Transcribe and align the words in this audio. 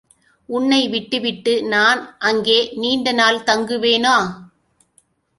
உன்னை 0.49 0.79
விட்டு 0.89 1.17
விட்டு 1.19 1.53
நான் 1.63 1.99
அங்கே 2.19 2.57
நீண்ட 2.75 3.11
நாள் 3.11 3.37
தங்குவேனா? 3.43 4.15